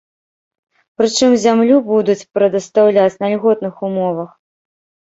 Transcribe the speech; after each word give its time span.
Прычым 1.01 1.31
зямлю 1.43 1.77
будуць 1.91 2.17
прадастаўляць 2.39 3.19
на 3.23 3.27
льготных 3.37 3.75
умовах. 3.93 4.29